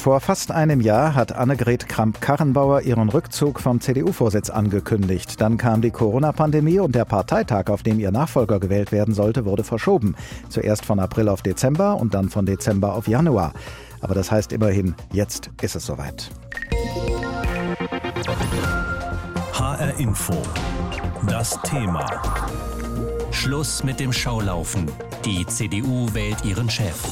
Vor 0.00 0.20
fast 0.20 0.52
einem 0.52 0.80
Jahr 0.80 1.16
hat 1.16 1.32
Annegret 1.32 1.88
Kramp-Karrenbauer 1.88 2.82
ihren 2.82 3.08
Rückzug 3.08 3.58
vom 3.58 3.80
CDU-Vorsitz 3.80 4.48
angekündigt. 4.48 5.40
Dann 5.40 5.56
kam 5.56 5.82
die 5.82 5.90
Corona-Pandemie 5.90 6.78
und 6.78 6.94
der 6.94 7.04
Parteitag, 7.04 7.66
auf 7.66 7.82
dem 7.82 7.98
ihr 7.98 8.12
Nachfolger 8.12 8.60
gewählt 8.60 8.92
werden 8.92 9.12
sollte, 9.12 9.44
wurde 9.44 9.64
verschoben. 9.64 10.14
Zuerst 10.50 10.86
von 10.86 11.00
April 11.00 11.28
auf 11.28 11.42
Dezember 11.42 11.96
und 11.96 12.14
dann 12.14 12.28
von 12.28 12.46
Dezember 12.46 12.94
auf 12.94 13.08
Januar. 13.08 13.52
Aber 14.00 14.14
das 14.14 14.30
heißt 14.30 14.52
immerhin, 14.52 14.94
jetzt 15.12 15.50
ist 15.62 15.74
es 15.74 15.84
soweit. 15.84 16.30
HR 19.52 19.98
Info. 19.98 20.34
Das 21.26 21.60
Thema. 21.62 22.06
Schluss 23.32 23.82
mit 23.82 23.98
dem 23.98 24.12
Schaulaufen. 24.12 24.88
Die 25.24 25.44
CDU 25.44 26.06
wählt 26.14 26.44
ihren 26.44 26.70
Chef. 26.70 27.02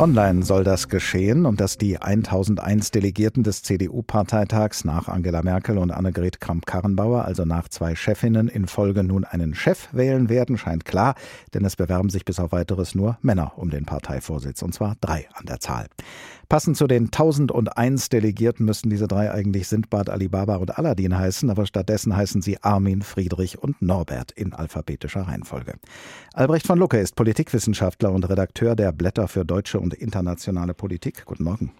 Online 0.00 0.42
soll 0.42 0.64
das 0.64 0.88
geschehen 0.88 1.44
und 1.44 1.60
dass 1.60 1.76
die 1.76 2.00
1001 2.00 2.90
Delegierten 2.90 3.42
des 3.42 3.62
CDU-Parteitags 3.62 4.86
nach 4.86 5.08
Angela 5.08 5.42
Merkel 5.42 5.76
und 5.76 5.90
Annegret 5.90 6.40
Kramp-Karrenbauer, 6.40 7.26
also 7.26 7.44
nach 7.44 7.68
zwei 7.68 7.94
Chefinnen 7.94 8.48
in 8.48 8.66
Folge 8.66 9.04
nun 9.04 9.26
einen 9.26 9.54
Chef 9.54 9.90
wählen 9.92 10.30
werden, 10.30 10.56
scheint 10.56 10.86
klar, 10.86 11.16
denn 11.52 11.66
es 11.66 11.76
bewerben 11.76 12.08
sich 12.08 12.24
bis 12.24 12.40
auf 12.40 12.52
weiteres 12.52 12.94
nur 12.94 13.18
Männer 13.20 13.52
um 13.56 13.68
den 13.68 13.84
Parteivorsitz, 13.84 14.62
und 14.62 14.72
zwar 14.72 14.96
drei 15.02 15.28
an 15.34 15.44
der 15.44 15.60
Zahl. 15.60 15.86
Passend 16.50 16.76
zu 16.76 16.88
den 16.88 17.04
1001 17.04 18.08
Delegierten 18.08 18.66
müssten 18.66 18.90
diese 18.90 19.06
drei 19.06 19.30
eigentlich 19.30 19.68
Sindbad, 19.68 20.10
Alibaba 20.10 20.56
und 20.56 20.76
Aladdin 20.76 21.16
heißen, 21.16 21.48
aber 21.48 21.64
stattdessen 21.64 22.16
heißen 22.16 22.42
sie 22.42 22.60
Armin, 22.60 23.02
Friedrich 23.02 23.62
und 23.62 23.80
Norbert 23.80 24.32
in 24.32 24.52
alphabetischer 24.52 25.28
Reihenfolge. 25.28 25.74
Albrecht 26.34 26.66
von 26.66 26.76
Lucke 26.76 26.98
ist 26.98 27.14
Politikwissenschaftler 27.14 28.10
und 28.10 28.28
Redakteur 28.28 28.74
der 28.74 28.90
Blätter 28.90 29.28
für 29.28 29.44
deutsche 29.44 29.78
und 29.78 29.89
internationale 29.96 30.74
Politik. 30.74 31.24
Guten 31.24 31.44
Morgen. 31.44 31.72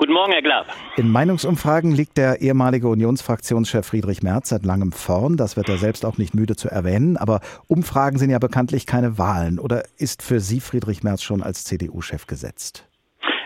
Guten 0.00 0.14
Morgen, 0.14 0.32
Herr 0.32 0.40
Glab. 0.40 0.66
In 0.96 1.10
Meinungsumfragen 1.10 1.92
liegt 1.92 2.16
der 2.16 2.40
ehemalige 2.40 2.88
Unionsfraktionschef 2.88 3.86
Friedrich 3.86 4.22
Merz 4.22 4.48
seit 4.48 4.64
langem 4.64 4.92
vorn. 4.92 5.36
Das 5.36 5.58
wird 5.58 5.68
er 5.68 5.76
selbst 5.76 6.06
auch 6.06 6.16
nicht 6.16 6.34
müde 6.34 6.56
zu 6.56 6.70
erwähnen. 6.70 7.18
Aber 7.18 7.40
Umfragen 7.66 8.18
sind 8.18 8.30
ja 8.30 8.38
bekanntlich 8.38 8.86
keine 8.86 9.18
Wahlen. 9.18 9.58
Oder 9.58 9.84
ist 9.98 10.22
für 10.22 10.40
Sie 10.40 10.60
Friedrich 10.60 11.02
Merz 11.02 11.22
schon 11.22 11.42
als 11.42 11.64
CDU-Chef 11.64 12.26
gesetzt? 12.26 12.89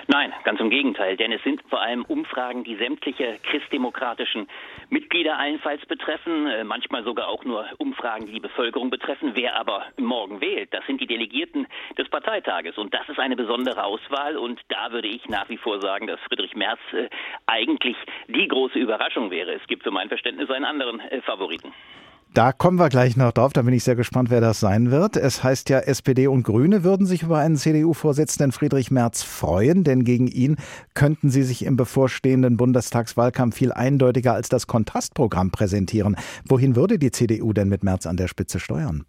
Nein, 0.06 0.34
ganz 0.44 0.60
im 0.60 0.68
Gegenteil, 0.68 1.16
denn 1.16 1.32
es 1.32 1.42
sind 1.42 1.62
vor 1.70 1.80
allem 1.80 2.04
Umfragen, 2.04 2.62
die 2.62 2.76
sämtliche 2.76 3.38
christdemokratischen 3.42 4.48
Mitglieder 4.90 5.38
allenfalls 5.38 5.84
betreffen, 5.86 6.46
äh, 6.46 6.62
manchmal 6.62 7.04
sogar 7.04 7.28
auch 7.28 7.44
nur 7.44 7.66
Umfragen, 7.78 8.26
die 8.26 8.32
die 8.32 8.40
Bevölkerung 8.40 8.90
betreffen. 8.90 9.32
Wer 9.34 9.56
aber 9.58 9.86
morgen 9.96 10.42
wählt, 10.42 10.74
das 10.74 10.84
sind 10.86 11.00
die 11.00 11.06
Delegierten 11.06 11.66
des 11.96 12.08
Parteitages 12.10 12.76
und 12.76 12.92
das 12.92 13.08
ist 13.08 13.18
eine 13.18 13.36
besondere 13.36 13.82
Auswahl 13.84 14.36
und 14.36 14.60
da 14.68 14.92
würde 14.92 15.08
ich 15.08 15.26
nach 15.28 15.48
wie 15.48 15.56
vor 15.56 15.80
sagen, 15.80 16.06
dass 16.06 16.20
Friedrich 16.28 16.54
Merz 16.54 16.80
äh, 16.92 17.08
eigentlich 17.46 17.96
die 18.28 18.48
große 18.48 18.78
Überraschung 18.78 19.30
wäre. 19.30 19.52
Es 19.52 19.66
gibt 19.68 19.84
für 19.84 19.90
mein 19.90 20.08
Verständnis 20.08 20.50
einen 20.50 20.66
anderen 20.66 21.00
äh, 21.00 21.22
Favoriten. 21.22 21.72
Da 22.34 22.50
kommen 22.50 22.80
wir 22.80 22.88
gleich 22.88 23.16
noch 23.16 23.30
drauf, 23.30 23.52
da 23.52 23.62
bin 23.62 23.74
ich 23.74 23.84
sehr 23.84 23.94
gespannt, 23.94 24.28
wer 24.28 24.40
das 24.40 24.58
sein 24.58 24.90
wird. 24.90 25.16
Es 25.16 25.44
heißt 25.44 25.70
ja, 25.70 25.78
SPD 25.78 26.26
und 26.26 26.42
Grüne 26.42 26.82
würden 26.82 27.06
sich 27.06 27.22
über 27.22 27.38
einen 27.38 27.54
CDU-Vorsitzenden 27.54 28.50
Friedrich 28.50 28.90
Merz 28.90 29.22
freuen, 29.22 29.84
denn 29.84 30.02
gegen 30.02 30.26
ihn 30.26 30.56
könnten 30.94 31.30
sie 31.30 31.44
sich 31.44 31.64
im 31.64 31.76
bevorstehenden 31.76 32.56
Bundestagswahlkampf 32.56 33.54
viel 33.54 33.70
eindeutiger 33.72 34.34
als 34.34 34.48
das 34.48 34.66
Kontrastprogramm 34.66 35.52
präsentieren. 35.52 36.16
Wohin 36.48 36.74
würde 36.74 36.98
die 36.98 37.12
CDU 37.12 37.52
denn 37.52 37.68
mit 37.68 37.84
Merz 37.84 38.04
an 38.04 38.16
der 38.16 38.26
Spitze 38.26 38.58
steuern? 38.58 39.04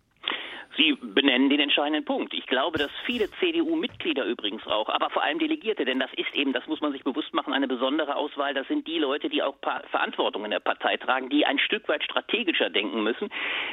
Benennen 1.16 1.49
den 1.49 1.61
entscheidenden 1.61 2.03
Punkt. 2.03 2.33
Ich 2.33 2.45
glaube, 2.45 2.77
dass 2.77 2.91
viele 3.05 3.30
CDU-Mitglieder 3.39 4.25
übrigens 4.25 4.67
auch, 4.67 4.89
aber 4.89 5.09
vor 5.09 5.23
allem 5.23 5.39
Delegierte, 5.39 5.85
denn 5.85 5.97
das 5.99 6.11
ist 6.17 6.35
eben, 6.35 6.52
das 6.52 6.67
muss 6.67 6.81
man 6.81 6.91
sich 6.91 7.05
bewusst 7.05 7.33
machen, 7.33 7.53
eine 7.53 7.69
besondere 7.69 8.17
Auswahl. 8.17 8.53
Das 8.53 8.67
sind 8.67 8.85
die 8.85 8.99
Leute, 8.99 9.30
die 9.30 9.41
auch 9.41 9.55
Verantwortung 9.89 10.44
in 10.44 10.52
der 10.52 10.59
Partei 10.59 10.97
tragen, 10.97 11.30
die 11.30 11.45
ein 11.45 11.57
Stück 11.57 11.88
weit 11.88 12.03
strategischer 12.03 12.69
denken 12.69 13.02
müssen, 13.02 13.30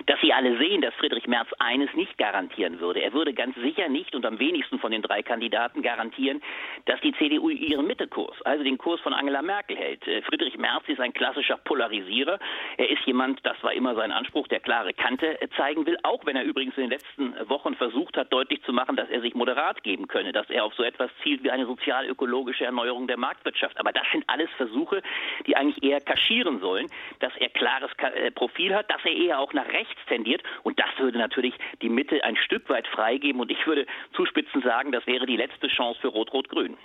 dass 0.06 0.20
sie 0.20 0.32
alle 0.32 0.56
sehen, 0.58 0.82
dass 0.82 0.94
Friedrich 0.94 1.26
Merz 1.26 1.48
eines 1.58 1.92
nicht 1.94 2.16
garantieren 2.16 2.78
würde. 2.78 3.00
Er 3.02 3.12
würde 3.12 3.34
ganz 3.34 3.56
sicher 3.56 3.88
nicht 3.88 4.14
und 4.14 4.24
am 4.24 4.38
wenigsten 4.38 4.78
von 4.78 4.92
den 4.92 5.02
drei 5.02 5.24
Kandidaten 5.24 5.82
garantieren, 5.82 6.40
dass 6.84 7.00
die 7.00 7.12
CDU 7.14 7.48
ihren 7.50 7.88
Mittelkurs, 7.88 8.40
also 8.42 8.62
den 8.62 8.78
Kurs 8.78 9.00
von 9.00 9.12
Angela 9.12 9.42
Merkel 9.42 9.76
hält. 9.76 10.06
Äh, 10.06 10.22
Friedrich 10.22 10.58
Merz 10.58 10.84
ist 10.86 11.00
ein 11.00 11.12
klassischer 11.12 11.56
Polarisierer. 11.56 12.38
Er 12.76 12.88
ist 12.88 13.04
jemand, 13.04 13.44
das 13.44 13.60
war 13.64 13.72
immer 13.72 13.96
sein 13.96 14.12
Anspruch, 14.12 14.46
der 14.46 14.60
klare 14.60 14.94
Kante 14.94 15.40
äh, 15.42 15.48
zeigen 15.56 15.84
will, 15.86 15.98
auch 16.04 16.24
wenn 16.24 16.36
er 16.36 16.44
übrigens 16.44 16.76
in 16.76 16.84
den 16.84 16.90
letzten 16.90 17.31
Wochen 17.48 17.74
versucht 17.74 18.16
hat, 18.16 18.32
deutlich 18.32 18.62
zu 18.62 18.72
machen, 18.72 18.96
dass 18.96 19.08
er 19.08 19.20
sich 19.20 19.34
moderat 19.34 19.82
geben 19.82 20.08
könne, 20.08 20.32
dass 20.32 20.48
er 20.50 20.64
auf 20.64 20.74
so 20.74 20.82
etwas 20.82 21.10
zielt 21.22 21.42
wie 21.42 21.50
eine 21.50 21.66
sozial-ökologische 21.66 22.64
Erneuerung 22.64 23.06
der 23.06 23.16
Marktwirtschaft. 23.16 23.78
Aber 23.78 23.92
das 23.92 24.04
sind 24.12 24.24
alles 24.26 24.50
Versuche, 24.56 25.02
die 25.46 25.56
eigentlich 25.56 25.82
eher 25.82 26.00
kaschieren 26.00 26.60
sollen, 26.60 26.86
dass 27.20 27.32
er 27.36 27.48
klares 27.48 27.90
äh, 27.98 28.30
Profil 28.30 28.74
hat, 28.74 28.90
dass 28.90 29.04
er 29.04 29.12
eher 29.12 29.38
auch 29.38 29.52
nach 29.52 29.68
rechts 29.68 30.00
tendiert. 30.06 30.42
Und 30.62 30.78
das 30.78 30.88
würde 30.98 31.18
natürlich 31.18 31.54
die 31.80 31.88
Mitte 31.88 32.22
ein 32.24 32.36
Stück 32.36 32.68
weit 32.68 32.86
freigeben. 32.86 33.40
Und 33.40 33.50
ich 33.50 33.66
würde 33.66 33.86
zuspitzen 34.14 34.62
sagen, 34.62 34.92
das 34.92 35.06
wäre 35.06 35.26
die 35.26 35.36
letzte 35.36 35.68
Chance 35.68 36.00
für 36.00 36.08
Rot-Rot-Grün. 36.08 36.76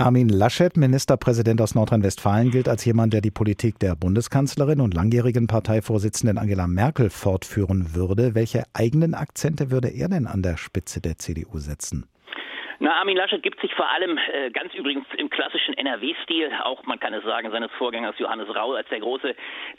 Armin 0.00 0.30
Laschet, 0.30 0.78
Ministerpräsident 0.78 1.60
aus 1.60 1.74
Nordrhein-Westfalen, 1.74 2.50
gilt 2.50 2.70
als 2.70 2.86
jemand, 2.86 3.12
der 3.12 3.20
die 3.20 3.30
Politik 3.30 3.78
der 3.78 3.94
Bundeskanzlerin 3.94 4.80
und 4.80 4.94
langjährigen 4.94 5.46
Parteivorsitzenden 5.46 6.38
Angela 6.38 6.66
Merkel 6.66 7.10
fortführen 7.10 7.94
würde. 7.94 8.34
Welche 8.34 8.64
eigenen 8.72 9.12
Akzente 9.12 9.70
würde 9.70 9.88
er 9.88 10.08
denn 10.08 10.26
an 10.26 10.42
der 10.42 10.56
Spitze 10.56 11.02
der 11.02 11.18
CDU 11.18 11.58
setzen? 11.58 12.06
Na, 12.82 12.94
Armin 12.94 13.14
Laschet 13.14 13.42
gibt 13.42 13.60
sich 13.60 13.74
vor 13.74 13.90
allem 13.90 14.18
äh, 14.32 14.50
ganz 14.50 14.72
übrigens 14.72 15.04
im 15.18 15.28
klassischen 15.28 15.74
NRW-Stil, 15.74 16.50
auch 16.64 16.82
man 16.84 16.98
kann 16.98 17.12
es 17.12 17.22
sagen, 17.24 17.50
seines 17.50 17.70
Vorgängers 17.72 18.18
Johannes 18.18 18.48
Rau 18.54 18.72
als 18.72 18.88
der 18.88 19.00
große 19.00 19.34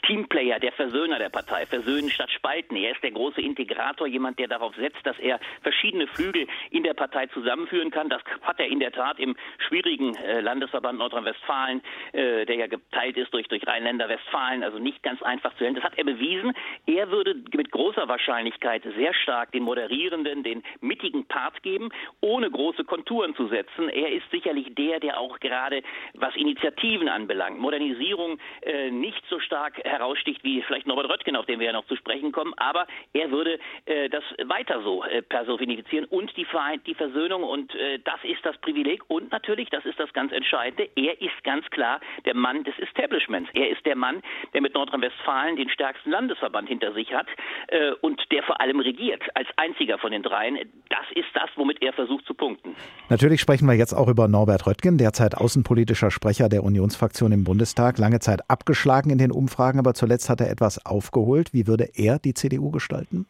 Teamplayer, 0.06 0.60
der 0.60 0.70
Versöhner 0.70 1.18
der 1.18 1.28
Partei, 1.28 1.66
Versöhnen 1.66 2.10
statt 2.10 2.30
Spalten. 2.30 2.76
Er 2.76 2.92
ist 2.92 3.02
der 3.02 3.10
große 3.10 3.40
Integrator, 3.40 4.06
jemand, 4.06 4.38
der 4.38 4.46
darauf 4.46 4.72
setzt, 4.76 5.04
dass 5.04 5.18
er 5.18 5.40
verschiedene 5.62 6.06
Flügel 6.06 6.46
in 6.70 6.84
der 6.84 6.94
Partei 6.94 7.26
zusammenführen 7.26 7.90
kann. 7.90 8.08
Das 8.08 8.22
hat 8.42 8.60
er 8.60 8.68
in 8.68 8.78
der 8.78 8.92
Tat 8.92 9.18
im 9.18 9.34
schwierigen 9.66 10.14
äh, 10.14 10.40
Landesverband 10.40 11.00
Nordrhein-Westfalen, 11.00 11.82
äh, 12.12 12.46
der 12.46 12.54
ja 12.54 12.68
geteilt 12.68 13.16
ist 13.16 13.34
durch, 13.34 13.48
durch 13.48 13.66
Rheinländer-Westfalen, 13.66 14.62
also 14.62 14.78
nicht 14.78 15.02
ganz 15.02 15.20
einfach 15.22 15.52
zu 15.56 15.64
handeln. 15.64 15.74
Das 15.74 15.84
hat 15.84 15.98
er 15.98 16.04
bewiesen. 16.04 16.52
Er 16.86 17.10
würde 17.10 17.34
mit 17.52 17.72
großer 17.72 18.06
Wahrscheinlichkeit 18.06 18.84
sehr 18.96 19.12
stark 19.12 19.50
den 19.50 19.64
moderierenden, 19.64 20.44
den 20.44 20.62
mittigen 20.80 21.26
Part 21.26 21.64
geben, 21.64 21.88
ohne 22.20 22.48
große 22.48 22.84
Konturen 22.92 23.34
zu 23.34 23.46
setzen. 23.46 23.88
Er 23.88 24.12
ist 24.12 24.30
sicherlich 24.30 24.74
der, 24.74 25.00
der 25.00 25.18
auch 25.18 25.40
gerade, 25.40 25.82
was 26.12 26.36
Initiativen 26.36 27.08
anbelangt, 27.08 27.58
Modernisierung 27.58 28.38
äh, 28.60 28.90
nicht 28.90 29.24
so 29.30 29.40
stark 29.40 29.82
heraussticht 29.82 30.44
wie 30.44 30.60
vielleicht 30.60 30.86
Norbert 30.86 31.08
Röttgen, 31.08 31.34
auf 31.34 31.46
den 31.46 31.58
wir 31.58 31.68
ja 31.68 31.72
noch 31.72 31.86
zu 31.86 31.96
sprechen 31.96 32.32
kommen, 32.32 32.52
aber 32.58 32.86
er 33.14 33.30
würde 33.30 33.58
äh, 33.86 34.10
das 34.10 34.22
weiter 34.44 34.82
so 34.82 35.04
äh, 35.04 35.22
personifizieren 35.22 36.04
und 36.04 36.36
die, 36.36 36.46
die 36.86 36.94
Versöhnung 36.94 37.44
und 37.44 37.74
äh, 37.74 37.98
das 38.00 38.22
ist 38.24 38.44
das 38.44 38.58
Privileg 38.58 39.08
und 39.08 39.32
natürlich, 39.32 39.70
das 39.70 39.86
ist 39.86 39.98
das 39.98 40.12
ganz 40.12 40.30
Entscheidende, 40.30 40.90
er 40.94 41.18
ist 41.22 41.42
ganz 41.44 41.64
klar 41.70 41.98
der 42.26 42.34
Mann 42.34 42.62
des 42.64 42.78
Establishments. 42.78 43.48
Er 43.54 43.70
ist 43.70 43.86
der 43.86 43.96
Mann, 43.96 44.22
der 44.52 44.60
mit 44.60 44.74
Nordrhein-Westfalen 44.74 45.56
den 45.56 45.70
stärksten 45.70 46.10
Landesverband 46.10 46.68
hinter 46.68 46.92
sich 46.92 47.14
hat 47.14 47.28
äh, 47.68 47.92
und 48.02 48.20
der 48.30 48.42
vor 48.42 48.60
allem 48.60 48.80
regiert 48.80 49.22
als 49.34 49.48
einziger 49.56 49.96
von 49.96 50.12
den 50.12 50.22
dreien. 50.22 50.58
Das 50.90 51.06
ist 51.14 51.28
das, 51.32 51.48
womit 51.56 51.82
er 51.82 51.94
versucht 51.94 52.26
zu 52.26 52.34
punkten. 52.34 52.76
Natürlich 53.08 53.40
sprechen 53.40 53.66
wir 53.66 53.74
jetzt 53.74 53.92
auch 53.92 54.08
über 54.08 54.26
Norbert 54.26 54.66
Röttgen, 54.66 54.96
derzeit 54.96 55.36
außenpolitischer 55.36 56.10
Sprecher 56.10 56.48
der 56.48 56.64
Unionsfraktion 56.64 57.32
im 57.32 57.44
Bundestag. 57.44 57.98
Lange 57.98 58.20
Zeit 58.20 58.40
abgeschlagen 58.48 59.10
in 59.10 59.18
den 59.18 59.30
Umfragen, 59.30 59.78
aber 59.78 59.92
zuletzt 59.92 60.30
hat 60.30 60.40
er 60.40 60.50
etwas 60.50 60.86
aufgeholt. 60.86 61.52
Wie 61.52 61.66
würde 61.66 61.90
er 61.94 62.18
die 62.18 62.32
CDU 62.32 62.70
gestalten? 62.70 63.26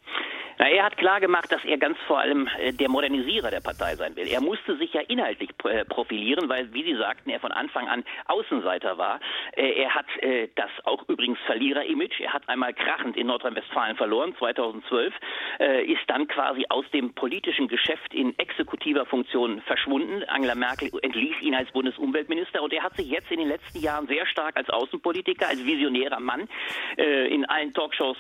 Na, 0.63 0.69
er 0.69 0.85
hat 0.85 0.97
klar 0.97 1.19
gemacht, 1.19 1.51
dass 1.51 1.65
er 1.65 1.77
ganz 1.77 1.99
vor 2.07 2.21
allem 2.21 2.49
äh, 2.61 2.73
der 2.73 2.89
Modernisierer 2.89 3.51
der 3.51 3.61
Partei 3.61 3.97
sein 3.97 4.15
will. 4.15 4.29
Er 4.29 4.41
musste 4.41 4.77
sich 4.77 4.93
ja 4.93 5.01
inhaltlich 5.01 5.51
äh, 5.65 5.85
profilieren, 5.85 6.49
weil, 6.49 6.73
wie 6.73 6.85
Sie 6.85 6.95
sagten, 6.95 7.31
er 7.31 7.41
von 7.41 7.51
Anfang 7.51 7.89
an 7.89 8.05
Außenseiter 8.27 8.97
war. 8.97 9.19
Äh, 9.57 9.83
er 9.83 9.93
hat 9.93 10.07
das 10.55 10.71
auch 10.85 11.03
übrigens 11.09 11.39
Verlierer-Image. 11.47 12.21
Er 12.21 12.33
hat 12.33 12.49
einmal 12.49 12.73
krachend 12.73 13.17
in 13.17 13.27
Nordrhein-Westfalen 13.27 13.97
verloren, 13.97 14.35
2012, 14.39 15.13
ist 15.87 16.03
dann 16.07 16.29
quasi 16.29 16.65
aus 16.69 16.85
dem 16.93 17.13
politischen 17.15 17.67
Geschäft 17.69 18.15
in 18.15 18.35
exekutiver 18.83 19.07
Funktion 19.07 19.61
verschwunden. 19.63 20.25
Angela 20.29 20.55
Merkel 20.55 20.91
entließ 21.03 21.41
ihn 21.43 21.55
als 21.55 21.71
Bundesumweltminister 21.71 22.63
und 22.63 22.73
er 22.73 22.83
hat 22.83 22.97
sich 22.97 23.09
jetzt 23.09 23.31
in 23.31 23.39
den 23.39 23.49
letzten 23.49 23.81
Jahren 23.81 24.07
sehr 24.07 24.27
stark 24.27 24.57
als 24.57 24.69
Außenpolitiker, 24.69 25.49
als 25.49 25.65
visionärer 25.65 26.21
Mann 26.21 26.49
in 26.97 27.45
allen 27.47 27.73
Talkshows 27.73 28.17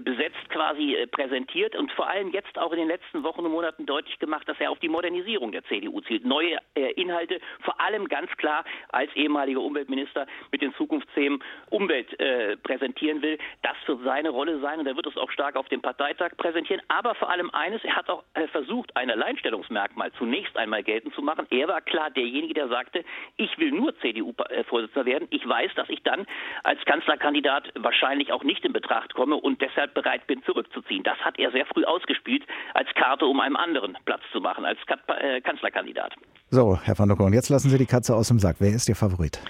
besetzt 0.00 0.48
quasi 0.48 1.06
präsentiert 1.10 1.76
und 1.76 1.92
vor 1.92 2.08
allem 2.08 2.30
jetzt 2.30 2.58
auch 2.58 2.72
in 2.72 2.78
den 2.78 2.88
letzten 2.88 3.22
Wochen 3.22 3.44
und 3.44 3.52
Monaten 3.52 3.86
deutlich 3.86 4.18
gemacht, 4.18 4.48
dass 4.48 4.58
er 4.58 4.70
auf 4.70 4.78
die 4.78 4.88
Modernisierung 4.88 5.52
der 5.52 5.64
CDU 5.64 6.00
zielt. 6.02 6.24
Neue 6.24 6.58
äh, 6.74 6.92
Inhalte, 6.92 7.40
vor 7.60 7.80
allem 7.80 8.08
ganz 8.08 8.30
klar 8.36 8.64
als 8.90 9.14
ehemaliger 9.14 9.60
Umweltminister 9.60 10.26
mit 10.50 10.62
den 10.62 10.74
Zukunftsthemen 10.74 11.42
Umwelt 11.70 12.18
äh, 12.20 12.56
präsentieren 12.56 13.22
will. 13.22 13.38
Das 13.62 13.76
wird 13.86 14.00
seine 14.04 14.30
Rolle 14.30 14.60
sein 14.60 14.80
und 14.80 14.86
er 14.86 14.96
wird 14.96 15.06
es 15.06 15.16
auch 15.16 15.30
stark 15.30 15.56
auf 15.56 15.68
dem 15.68 15.82
Parteitag 15.82 16.36
präsentieren. 16.36 16.82
Aber 16.88 17.14
vor 17.14 17.30
allem 17.30 17.50
eines, 17.50 17.82
er 17.84 17.96
hat 17.96 18.08
auch 18.08 18.24
äh, 18.34 18.46
versucht, 18.48 18.96
ein 18.96 19.10
Alleinstellungsmerkmal 19.10 20.05
zunächst 20.18 20.56
einmal 20.56 20.82
geltend 20.82 21.14
zu 21.14 21.22
machen. 21.22 21.46
Er 21.50 21.68
war 21.68 21.80
klar 21.80 22.10
derjenige, 22.10 22.54
der 22.54 22.68
sagte, 22.68 23.04
ich 23.36 23.56
will 23.58 23.70
nur 23.70 23.96
CDU-Vorsitzender 24.00 25.06
werden. 25.06 25.28
Ich 25.30 25.46
weiß, 25.46 25.72
dass 25.74 25.88
ich 25.88 26.02
dann 26.02 26.26
als 26.64 26.84
Kanzlerkandidat 26.84 27.72
wahrscheinlich 27.74 28.32
auch 28.32 28.44
nicht 28.44 28.64
in 28.64 28.72
Betracht 28.72 29.14
komme 29.14 29.36
und 29.36 29.60
deshalb 29.60 29.94
bereit 29.94 30.26
bin, 30.26 30.42
zurückzuziehen. 30.44 31.02
Das 31.02 31.18
hat 31.18 31.38
er 31.38 31.50
sehr 31.50 31.66
früh 31.66 31.84
ausgespielt 31.84 32.44
als 32.74 32.88
Karte, 32.94 33.26
um 33.26 33.40
einem 33.40 33.56
anderen 33.56 33.96
Platz 34.04 34.22
zu 34.32 34.40
machen, 34.40 34.64
als 34.64 34.78
äh, 35.18 35.40
Kanzlerkandidat. 35.40 36.14
So, 36.50 36.78
Herr 36.82 36.98
van 36.98 37.08
der 37.08 37.16
Korn, 37.16 37.32
jetzt 37.32 37.48
lassen 37.48 37.70
Sie 37.70 37.78
die 37.78 37.86
Katze 37.86 38.14
aus 38.14 38.28
dem 38.28 38.38
Sack. 38.38 38.56
Wer 38.60 38.70
ist 38.70 38.88
Ihr 38.88 38.96
Favorit? 38.96 39.40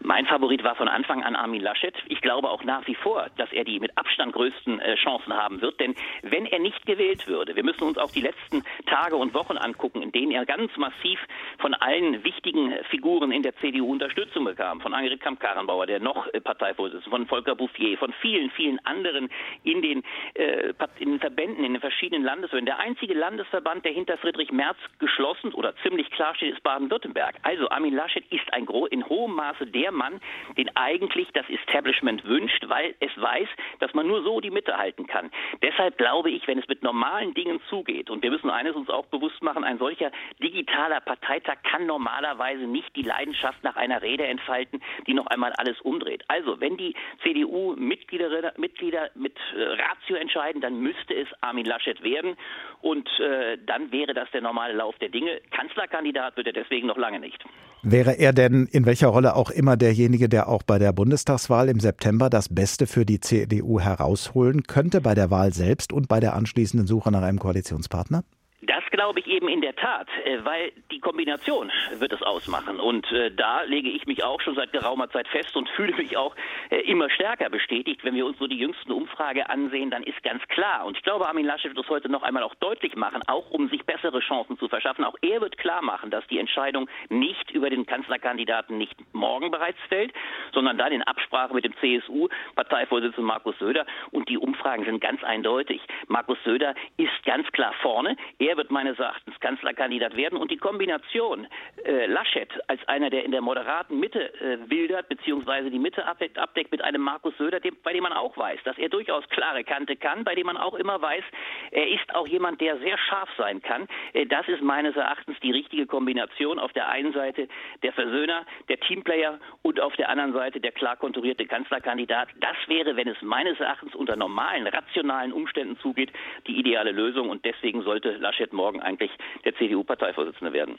Mein 0.00 0.26
Favorit 0.26 0.62
war 0.62 0.76
von 0.76 0.86
Anfang 0.86 1.24
an 1.24 1.34
Armin 1.34 1.60
Laschet. 1.60 1.94
Ich 2.06 2.20
glaube 2.20 2.50
auch 2.50 2.62
nach 2.62 2.86
wie 2.86 2.94
vor, 2.94 3.26
dass 3.36 3.52
er 3.52 3.64
die 3.64 3.80
mit 3.80 3.98
Abstand 3.98 4.32
größten 4.32 4.80
äh, 4.80 4.94
Chancen 4.94 5.32
haben 5.34 5.60
wird. 5.60 5.80
Denn 5.80 5.96
wenn 6.22 6.46
er 6.46 6.60
nicht 6.60 6.86
gewählt 6.86 7.26
würde, 7.26 7.56
wir 7.56 7.64
müssen 7.64 7.82
uns 7.82 7.98
auch 7.98 8.12
die 8.12 8.20
letzten 8.20 8.62
Tage 8.86 9.16
und 9.16 9.34
Wochen 9.34 9.56
angucken, 9.56 10.02
in 10.02 10.12
denen 10.12 10.30
er 10.30 10.46
ganz 10.46 10.76
massiv 10.76 11.18
von 11.58 11.74
allen 11.74 12.22
wichtigen 12.22 12.72
Figuren 12.90 13.32
in 13.32 13.42
der 13.42 13.56
CDU 13.56 13.90
Unterstützung 13.90 14.44
bekam. 14.44 14.80
Von 14.80 14.94
Annegret 14.94 15.20
Kamp-Karrenbauer, 15.20 15.86
der 15.86 15.98
noch 15.98 16.28
äh, 16.32 16.40
Parteivorsitzende, 16.40 17.10
von 17.10 17.26
Volker 17.26 17.56
Bouffier, 17.56 17.98
von 17.98 18.12
vielen, 18.20 18.50
vielen 18.50 18.78
anderen 18.86 19.28
in 19.64 19.82
den, 19.82 20.04
äh, 20.34 20.72
in 21.00 21.10
den 21.10 21.20
Verbänden, 21.20 21.64
in 21.64 21.72
den 21.72 21.80
verschiedenen 21.80 22.22
Landesverbänden. 22.22 22.66
Der 22.66 22.78
einzige 22.78 23.14
Landesverband, 23.14 23.84
der 23.84 23.92
hinter 23.92 24.16
Friedrich 24.18 24.52
Merz 24.52 24.78
geschlossen 25.00 25.52
oder 25.54 25.74
ziemlich 25.82 26.08
klar 26.12 26.36
steht, 26.36 26.54
ist 26.54 26.62
Baden-Württemberg. 26.62 27.34
Also 27.42 27.68
Armin 27.70 27.94
Laschet 27.94 28.24
ist 28.30 28.52
ein 28.52 28.68
in 28.90 29.08
hohem 29.08 29.34
Maße 29.34 29.66
der 29.66 29.87
der 29.88 29.92
Mann, 29.92 30.20
den 30.56 30.68
eigentlich 30.76 31.28
das 31.32 31.48
Establishment 31.48 32.24
wünscht, 32.24 32.68
weil 32.68 32.94
es 33.00 33.10
weiß, 33.16 33.48
dass 33.80 33.94
man 33.94 34.06
nur 34.06 34.22
so 34.22 34.40
die 34.40 34.50
Mitte 34.50 34.76
halten 34.76 35.06
kann. 35.06 35.30
Deshalb 35.62 35.96
glaube 35.96 36.30
ich, 36.30 36.46
wenn 36.46 36.58
es 36.58 36.68
mit 36.68 36.82
normalen 36.82 37.32
Dingen 37.32 37.60
zugeht, 37.70 38.10
und 38.10 38.22
wir 38.22 38.30
müssen 38.30 38.50
eines 38.50 38.74
uns 38.74 38.90
auch 38.90 39.06
bewusst 39.06 39.42
machen, 39.42 39.64
ein 39.64 39.78
solcher 39.78 40.10
digitaler 40.42 41.00
Parteitag 41.00 41.56
kann 41.62 41.86
normalerweise 41.86 42.64
nicht 42.64 42.94
die 42.96 43.02
Leidenschaft 43.02 43.64
nach 43.64 43.76
einer 43.76 44.02
Rede 44.02 44.26
entfalten, 44.26 44.82
die 45.06 45.14
noch 45.14 45.26
einmal 45.26 45.52
alles 45.56 45.80
umdreht. 45.80 46.22
Also, 46.28 46.60
wenn 46.60 46.76
die 46.76 46.94
CDU-Mitglieder 47.22 48.52
Mitglieder 48.58 49.10
mit 49.14 49.36
äh, 49.56 49.62
Ratio 49.62 50.16
entscheiden, 50.16 50.60
dann 50.60 50.80
müsste 50.80 51.14
es 51.14 51.28
Armin 51.40 51.64
Laschet 51.64 52.02
werden 52.02 52.36
und 52.82 53.08
äh, 53.20 53.56
dann 53.64 53.90
wäre 53.90 54.12
das 54.12 54.30
der 54.32 54.42
normale 54.42 54.74
Lauf 54.74 54.96
der 54.98 55.08
Dinge. 55.08 55.40
Kanzlerkandidat 55.50 56.36
wird 56.36 56.48
er 56.48 56.52
deswegen 56.52 56.86
noch 56.86 56.98
lange 56.98 57.20
nicht. 57.20 57.42
Wäre 57.82 58.18
er 58.18 58.32
denn 58.32 58.68
in 58.72 58.86
welcher 58.86 59.08
Rolle 59.08 59.36
auch 59.36 59.50
immer 59.50 59.76
derjenige, 59.78 60.28
der 60.28 60.48
auch 60.48 60.62
bei 60.62 60.78
der 60.78 60.92
Bundestagswahl 60.92 61.68
im 61.68 61.80
September 61.80 62.28
das 62.28 62.48
Beste 62.48 62.86
für 62.86 63.06
die 63.06 63.20
CDU 63.20 63.80
herausholen 63.80 64.64
könnte, 64.64 65.00
bei 65.00 65.14
der 65.14 65.30
Wahl 65.30 65.54
selbst 65.54 65.92
und 65.92 66.08
bei 66.08 66.20
der 66.20 66.34
anschließenden 66.34 66.86
Suche 66.86 67.10
nach 67.10 67.22
einem 67.22 67.38
Koalitionspartner? 67.38 68.24
Das 68.60 68.82
glaube 68.90 69.20
ich 69.20 69.26
eben 69.28 69.48
in 69.48 69.60
der 69.60 69.76
Tat, 69.76 70.08
äh, 70.24 70.44
weil 70.44 70.72
die 70.90 70.98
Kombination 70.98 71.70
wird 71.98 72.12
es 72.12 72.22
ausmachen. 72.22 72.80
Und 72.80 73.10
äh, 73.12 73.30
da 73.30 73.62
lege 73.62 73.88
ich 73.88 74.06
mich 74.06 74.24
auch 74.24 74.40
schon 74.40 74.56
seit 74.56 74.72
geraumer 74.72 75.08
Zeit 75.10 75.28
fest 75.28 75.56
und 75.56 75.68
fühle 75.76 75.94
mich 75.94 76.16
auch 76.16 76.34
äh, 76.70 76.80
immer 76.80 77.08
stärker 77.08 77.50
bestätigt. 77.50 78.02
Wenn 78.02 78.16
wir 78.16 78.26
uns 78.26 78.38
so 78.38 78.48
die 78.48 78.58
jüngsten 78.58 78.90
Umfrage 78.90 79.48
ansehen, 79.48 79.90
dann 79.90 80.02
ist 80.02 80.20
ganz 80.24 80.42
klar, 80.48 80.86
und 80.86 80.96
ich 80.96 81.04
glaube, 81.04 81.28
Armin 81.28 81.46
Laschet 81.46 81.74
wird 81.74 81.84
es 81.84 81.90
heute 81.90 82.08
noch 82.08 82.22
einmal 82.24 82.42
auch 82.42 82.54
deutlich 82.56 82.96
machen, 82.96 83.22
auch 83.28 83.48
um 83.50 83.68
sich 83.68 83.84
bessere 83.84 84.18
Chancen 84.20 84.58
zu 84.58 84.68
verschaffen, 84.68 85.04
auch 85.04 85.16
er 85.22 85.40
wird 85.40 85.56
klar 85.56 85.82
machen, 85.82 86.10
dass 86.10 86.26
die 86.26 86.38
Entscheidung 86.38 86.88
nicht 87.08 87.52
über 87.52 87.70
den 87.70 87.86
Kanzlerkandidaten 87.86 88.76
nicht 88.76 88.96
morgen 89.12 89.52
bereits 89.52 89.78
fällt, 89.88 90.12
sondern 90.52 90.78
dann 90.78 90.92
in 90.92 91.02
Absprache 91.02 91.54
mit 91.54 91.64
dem 91.64 91.74
CSU-Parteivorsitzenden 91.76 93.24
Markus 93.24 93.56
Söder. 93.58 93.86
Und 94.10 94.28
die 94.28 94.38
Umfragen 94.38 94.84
sind 94.84 95.00
ganz 95.00 95.22
eindeutig. 95.22 95.80
Markus 96.08 96.38
Söder 96.44 96.74
ist 96.96 97.24
ganz 97.24 97.46
klar 97.52 97.72
vorne. 97.82 98.16
Er 98.38 98.56
wird 98.58 98.70
meines 98.70 98.98
Erachtens 98.98 99.38
Kanzlerkandidat 99.40 100.16
werden. 100.16 100.38
Und 100.38 100.50
die 100.50 100.58
Kombination 100.58 101.46
äh, 101.84 102.04
Laschet 102.06 102.50
als 102.66 102.86
einer, 102.88 103.08
der 103.08 103.24
in 103.24 103.30
der 103.30 103.40
moderaten 103.40 103.98
Mitte 103.98 104.34
äh, 104.40 104.58
wildert, 104.68 105.08
beziehungsweise 105.08 105.70
die 105.70 105.78
Mitte 105.78 106.04
abdeckt, 106.04 106.38
abdeckt 106.38 106.72
mit 106.72 106.82
einem 106.82 107.00
Markus 107.00 107.34
Söder, 107.38 107.60
dem, 107.60 107.76
bei 107.82 107.94
dem 107.94 108.02
man 108.02 108.12
auch 108.12 108.36
weiß, 108.36 108.60
dass 108.64 108.76
er 108.76 108.90
durchaus 108.90 109.26
klare 109.30 109.64
Kante 109.64 109.96
kann, 109.96 110.24
bei 110.24 110.34
dem 110.34 110.46
man 110.46 110.58
auch 110.58 110.74
immer 110.74 111.00
weiß, 111.00 111.24
er 111.70 111.88
ist 111.88 112.14
auch 112.14 112.26
jemand, 112.26 112.60
der 112.60 112.78
sehr 112.78 112.98
scharf 112.98 113.30
sein 113.38 113.62
kann. 113.62 113.88
Äh, 114.12 114.26
das 114.26 114.46
ist 114.48 114.60
meines 114.60 114.96
Erachtens 114.96 115.38
die 115.40 115.52
richtige 115.52 115.86
Kombination. 115.86 116.58
Auf 116.58 116.72
der 116.72 116.88
einen 116.88 117.12
Seite 117.12 117.48
der 117.82 117.92
Versöhner, 117.92 118.44
der 118.68 118.80
Teamplayer 118.80 119.38
und 119.62 119.80
auf 119.80 119.94
der 119.96 120.08
anderen 120.08 120.32
Seite 120.32 120.60
der 120.60 120.72
klar 120.72 120.96
konturierte 120.96 121.46
Kanzlerkandidat. 121.46 122.28
Das 122.40 122.56
wäre, 122.66 122.96
wenn 122.96 123.08
es 123.08 123.20
meines 123.22 123.58
Erachtens 123.60 123.94
unter 123.94 124.16
normalen, 124.16 124.66
rationalen 124.66 125.32
Umständen 125.32 125.78
zugeht, 125.78 126.10
die 126.46 126.58
ideale 126.58 126.90
Lösung. 126.90 127.30
Und 127.30 127.44
deswegen 127.44 127.82
sollte 127.82 128.18
Laschet 128.38 128.52
morgen 128.52 128.80
eigentlich 128.80 129.10
der 129.44 129.54
CDU-Parteivorsitzende 129.56 130.52
werden. 130.52 130.78